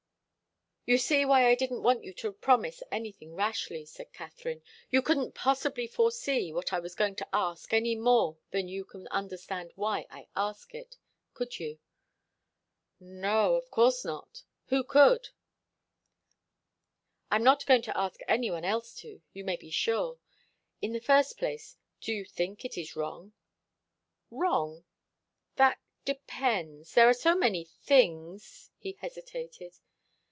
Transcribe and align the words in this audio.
"You 0.87 0.97
see 0.97 1.23
why 1.25 1.47
I 1.47 1.53
didn't 1.53 1.83
want 1.83 2.03
you 2.03 2.11
to 2.15 2.33
promise 2.33 2.81
anything 2.91 3.35
rashly," 3.35 3.85
said 3.85 4.11
Katharine. 4.11 4.63
"You 4.89 5.03
couldn't 5.03 5.35
possibly 5.35 5.85
foresee 5.85 6.51
what 6.51 6.73
I 6.73 6.79
was 6.79 6.95
going 6.95 7.15
to 7.17 7.27
ask 7.31 7.71
any 7.71 7.93
more 7.95 8.39
than 8.49 8.67
you 8.67 8.83
can 8.83 9.07
understand 9.09 9.71
why 9.75 10.07
I 10.09 10.27
ask 10.35 10.73
it. 10.73 10.97
Could 11.35 11.59
you?" 11.59 11.79
"No. 12.99 13.55
Of 13.55 13.69
course 13.69 14.03
not. 14.03 14.43
Who 14.65 14.83
could?" 14.83 15.29
"I'm 17.29 17.43
not 17.43 17.67
going 17.67 17.83
to 17.83 17.97
ask 17.97 18.19
any 18.27 18.49
one 18.49 18.65
else 18.65 18.93
to, 18.95 19.21
you 19.33 19.43
may 19.45 19.55
be 19.57 19.69
sure. 19.69 20.17
In 20.81 20.93
the 20.93 20.99
first 20.99 21.37
place, 21.37 21.77
do 22.01 22.11
you 22.11 22.25
think 22.25 22.65
it 22.65 22.95
wrong?" 22.95 23.33
"Wrong? 24.31 24.83
That 25.57 25.79
depends 26.05 26.95
there 26.95 27.07
are 27.07 27.13
so 27.13 27.35
many 27.35 27.63
things" 27.65 28.67
he 28.79 28.93
hesitated. 28.93 29.77